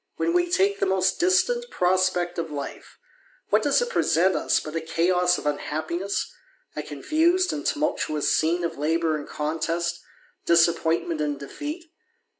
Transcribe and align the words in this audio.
When 0.15 0.33
we 0.33 0.49
take 0.49 0.79
the 0.79 0.87
most 0.87 1.19
distant 1.19 1.69
prospect 1.69 2.39
of 2.39 2.49
life, 2.49 2.97
what 3.49 3.61
does 3.61 3.83
it 3.83 3.89
present 3.91 4.35
us 4.35 4.59
but 4.59 4.75
a 4.75 4.81
chaos 4.81 5.37
of 5.37 5.45
unhappiness, 5.45 6.33
a 6.75 6.81
confused 6.81 7.53
and 7.53 7.63
tumultuous 7.63 8.33
scene 8.35 8.63
of 8.63 8.79
labour 8.79 9.15
and 9.15 9.27
contest, 9.29 9.99
disappointment 10.47 11.21
and 11.21 11.39
defeat? 11.39 11.91